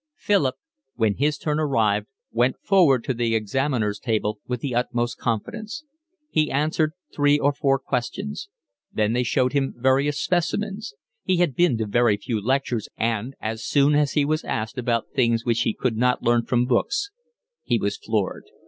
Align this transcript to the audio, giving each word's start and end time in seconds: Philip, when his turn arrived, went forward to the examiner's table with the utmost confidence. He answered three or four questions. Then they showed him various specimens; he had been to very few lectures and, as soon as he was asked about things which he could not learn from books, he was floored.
Philip, 0.15 0.55
when 0.95 1.17
his 1.17 1.37
turn 1.37 1.59
arrived, 1.59 2.07
went 2.31 2.55
forward 2.63 3.03
to 3.03 3.13
the 3.13 3.35
examiner's 3.35 3.99
table 3.99 4.39
with 4.47 4.59
the 4.61 4.73
utmost 4.73 5.19
confidence. 5.19 5.83
He 6.31 6.49
answered 6.49 6.93
three 7.13 7.37
or 7.37 7.53
four 7.53 7.77
questions. 7.77 8.49
Then 8.91 9.13
they 9.13 9.21
showed 9.21 9.53
him 9.53 9.75
various 9.77 10.17
specimens; 10.19 10.95
he 11.21 11.37
had 11.37 11.55
been 11.55 11.77
to 11.77 11.85
very 11.85 12.17
few 12.17 12.41
lectures 12.43 12.89
and, 12.97 13.35
as 13.39 13.63
soon 13.63 13.93
as 13.93 14.13
he 14.13 14.25
was 14.25 14.43
asked 14.43 14.79
about 14.79 15.11
things 15.13 15.45
which 15.45 15.61
he 15.61 15.73
could 15.75 15.95
not 15.97 16.23
learn 16.23 16.45
from 16.47 16.65
books, 16.65 17.11
he 17.61 17.77
was 17.77 17.95
floored. 17.95 18.45